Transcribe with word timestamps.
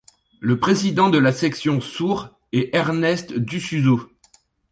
Le 0.39 0.59
président 0.59 1.11
de 1.11 1.19
la 1.19 1.31
section 1.31 1.79
Sourds 1.79 2.29
est 2.53 2.73
Ernest 2.73 3.33
Dusuzeau. 3.35 3.99